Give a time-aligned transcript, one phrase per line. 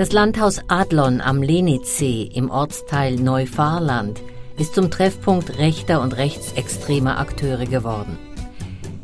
[0.00, 4.18] Das Landhaus Adlon am Lenitzsee im Ortsteil Neufahrland
[4.56, 8.16] ist zum Treffpunkt rechter und rechtsextremer Akteure geworden.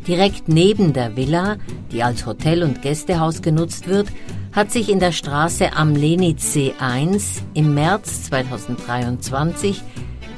[0.08, 1.58] Direkt neben der Villa,
[1.93, 4.08] die als Hotel und Gästehaus genutzt wird,
[4.52, 9.82] hat sich in der Straße am Lenitzsee 1 im März 2023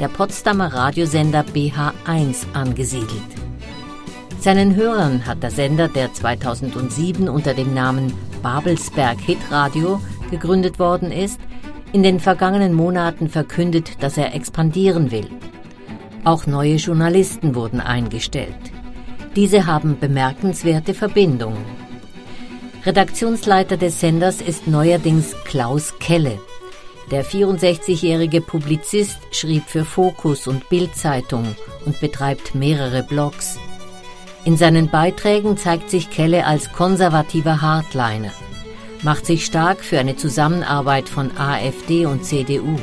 [0.00, 3.22] der Potsdamer Radiosender BH1 angesiedelt.
[4.40, 10.00] Seinen Hörern hat der Sender, der 2007 unter dem Namen Babelsberg Hitradio
[10.30, 11.40] gegründet worden ist,
[11.92, 15.28] in den vergangenen Monaten verkündet, dass er expandieren will.
[16.24, 18.56] Auch neue Journalisten wurden eingestellt.
[19.36, 21.64] Diese haben bemerkenswerte Verbindungen.
[22.84, 26.38] Redaktionsleiter des Senders ist neuerdings Klaus Kelle.
[27.10, 33.58] Der 64-jährige Publizist schrieb für Fokus und Bildzeitung und betreibt mehrere Blogs.
[34.44, 38.32] In seinen Beiträgen zeigt sich Kelle als konservativer Hardliner,
[39.02, 42.78] macht sich stark für eine Zusammenarbeit von AfD und CDU.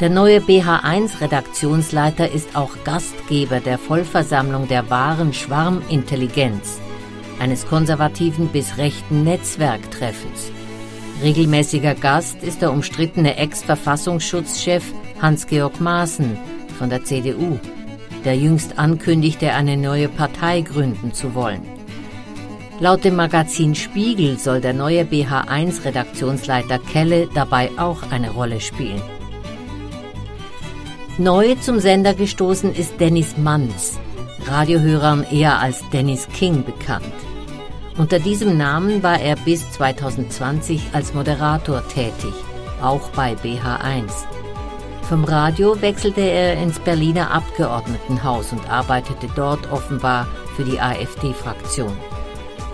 [0.00, 6.80] Der neue BH1-Redaktionsleiter ist auch Gastgeber der Vollversammlung der wahren Schwarmintelligenz,
[7.38, 10.50] eines konservativen bis rechten Netzwerktreffens.
[11.22, 14.84] Regelmäßiger Gast ist der umstrittene Ex-Verfassungsschutzchef
[15.22, 16.36] Hans-Georg Maaßen
[16.76, 17.58] von der CDU,
[18.24, 21.73] der jüngst ankündigte, eine neue Partei gründen zu wollen.
[22.80, 29.00] Laut dem Magazin Spiegel soll der neue BH1-Redaktionsleiter Kelle dabei auch eine Rolle spielen.
[31.16, 34.00] Neu zum Sender gestoßen ist Dennis Manz,
[34.46, 37.04] Radiohörern eher als Dennis King bekannt.
[37.96, 42.34] Unter diesem Namen war er bis 2020 als Moderator tätig,
[42.82, 44.10] auch bei BH1.
[45.08, 51.92] Vom Radio wechselte er ins Berliner Abgeordnetenhaus und arbeitete dort offenbar für die AfD-Fraktion.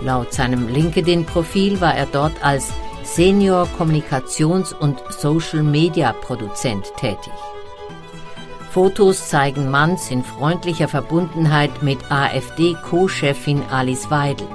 [0.03, 7.33] Laut seinem LinkedIn-Profil war er dort als Senior Kommunikations- und Social-Media-Produzent tätig.
[8.71, 14.47] Fotos zeigen Manns in freundlicher Verbundenheit mit AfD-Co-Chefin Alice Weidel.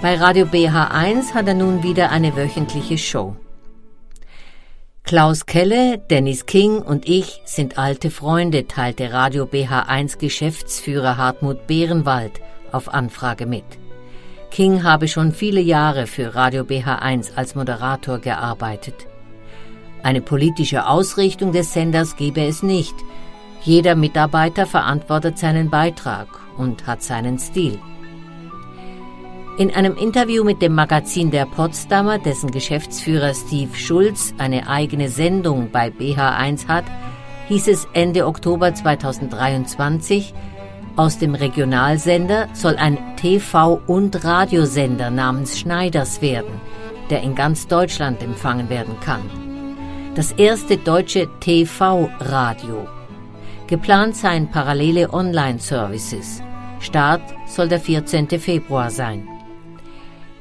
[0.00, 3.36] Bei Radio BH1 hat er nun wieder eine wöchentliche Show.
[5.02, 12.40] Klaus Kelle, Dennis King und ich sind alte Freunde, teilte Radio BH1 Geschäftsführer Hartmut Behrenwald
[12.72, 13.64] auf Anfrage mit.
[14.50, 19.06] King habe schon viele Jahre für Radio BH1 als Moderator gearbeitet.
[20.02, 22.94] Eine politische Ausrichtung des Senders gebe es nicht.
[23.62, 26.26] Jeder Mitarbeiter verantwortet seinen Beitrag
[26.58, 27.78] und hat seinen Stil.
[29.58, 35.70] In einem Interview mit dem Magazin Der Potsdamer, dessen Geschäftsführer Steve Schulz eine eigene Sendung
[35.70, 36.84] bei BH1 hat,
[37.48, 40.32] hieß es Ende Oktober 2023,
[40.96, 46.60] aus dem Regionalsender soll ein TV- und Radiosender namens Schneiders werden,
[47.10, 49.22] der in ganz Deutschland empfangen werden kann
[50.14, 52.86] das erste deutsche TV-Radio.
[53.66, 56.42] Geplant seien parallele Online-Services.
[56.80, 58.28] Start soll der 14.
[58.38, 59.26] Februar sein.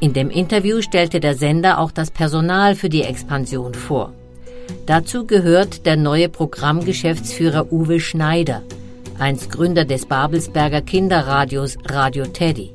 [0.01, 4.13] In dem Interview stellte der Sender auch das Personal für die Expansion vor.
[4.87, 8.63] Dazu gehört der neue Programmgeschäftsführer Uwe Schneider,
[9.21, 12.73] einst Gründer des Babelsberger Kinderradios Radio Teddy.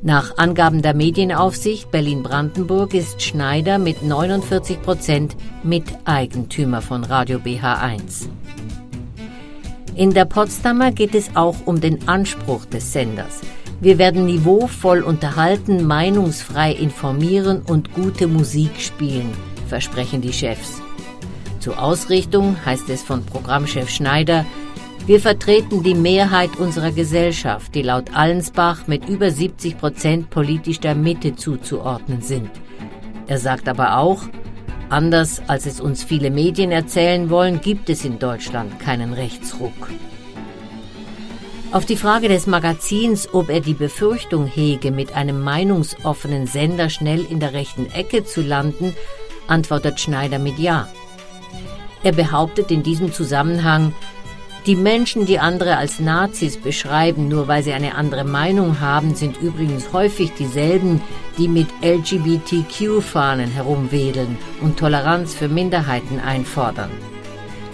[0.00, 8.28] Nach Angaben der Medienaufsicht Berlin-Brandenburg ist Schneider mit 49 Prozent Miteigentümer von Radio BH1.
[9.96, 13.40] In der Potsdamer geht es auch um den Anspruch des Senders.
[13.80, 19.32] Wir werden niveauvoll unterhalten, meinungsfrei informieren und gute Musik spielen,
[19.66, 20.80] versprechen die Chefs.
[21.58, 24.46] Zur Ausrichtung heißt es von Programmchef Schneider,
[25.06, 30.94] wir vertreten die Mehrheit unserer Gesellschaft, die laut Allensbach mit über 70 Prozent politisch der
[30.94, 32.50] Mitte zuzuordnen sind.
[33.26, 34.22] Er sagt aber auch,
[34.88, 39.90] anders als es uns viele Medien erzählen wollen, gibt es in Deutschland keinen Rechtsruck.
[41.72, 47.24] Auf die Frage des Magazins, ob er die Befürchtung hege, mit einem meinungsoffenen Sender schnell
[47.24, 48.96] in der rechten Ecke zu landen,
[49.46, 50.88] antwortet Schneider mit Ja.
[52.02, 53.94] Er behauptet in diesem Zusammenhang,
[54.66, 59.40] die Menschen, die andere als Nazis beschreiben, nur weil sie eine andere Meinung haben, sind
[59.40, 61.00] übrigens häufig dieselben,
[61.38, 66.90] die mit LGBTQ-Fahnen herumwedeln und Toleranz für Minderheiten einfordern.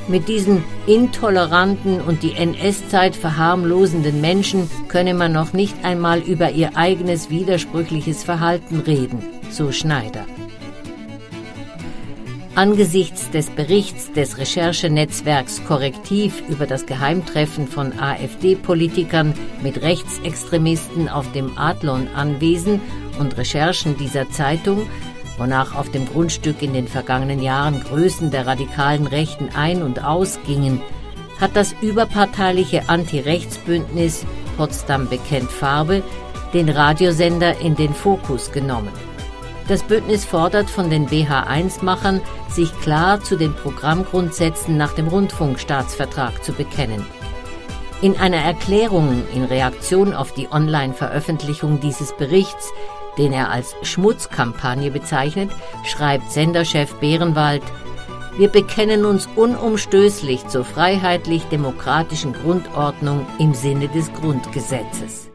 [0.09, 6.77] Mit diesen intoleranten und die NS-Zeit verharmlosenden Menschen könne man noch nicht einmal über ihr
[6.77, 9.19] eigenes widersprüchliches Verhalten reden,
[9.51, 10.25] so Schneider.
[12.57, 21.57] Angesichts des Berichts des Recherchenetzwerks Korrektiv über das Geheimtreffen von AfD-Politikern mit Rechtsextremisten auf dem
[21.57, 22.81] Adlon-Anwesen
[23.19, 24.89] und Recherchen dieser Zeitung
[25.39, 30.81] wonach auf dem Grundstück in den vergangenen Jahren Größen der radikalen Rechten ein- und ausgingen,
[31.41, 34.25] hat das überparteiliche Anti-Rechts-Bündnis
[34.57, 36.03] Potsdam bekennt Farbe
[36.55, 38.93] den Radiosender in den Fokus genommen.
[39.69, 46.53] Das Bündnis fordert von den BH1-Machern, sich klar zu den Programmgrundsätzen nach dem Rundfunkstaatsvertrag zu
[46.53, 47.05] bekennen.
[48.01, 52.71] In einer Erklärung in Reaktion auf die Online-Veröffentlichung dieses Berichts,
[53.19, 55.51] den er als Schmutzkampagne bezeichnet,
[55.85, 57.63] schreibt Senderchef Behrenwald,
[58.39, 65.31] wir bekennen uns unumstößlich zur freiheitlich-demokratischen Grundordnung im Sinne des Grundgesetzes.